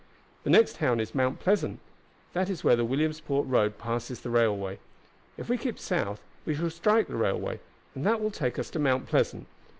"The 0.43 0.49
next 0.49 0.77
town 0.77 0.99
is 0.99 1.13
Mount 1.13 1.39
Pleasant; 1.39 1.79
that 2.33 2.49
is 2.49 2.63
where 2.63 2.75
the 2.75 2.83
Williamsport 2.83 3.45
road 3.45 3.77
passes 3.77 4.19
the 4.21 4.31
railway. 4.31 4.79
If 5.37 5.47
we 5.47 5.59
keep 5.59 5.77
south 5.77 6.23
we 6.43 6.55
shall 6.55 6.71
strike 6.71 7.05
the 7.07 7.15
railway, 7.15 7.59
and 7.93 8.03
that 8.03 8.19
will 8.19 8.31
take 8.31 8.57
us 8.57 8.71
to 8.71 8.79
Mount 8.79 9.05
Pleasant. 9.05 9.45